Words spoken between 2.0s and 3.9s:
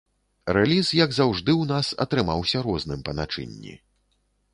атрымаўся розным па начынні.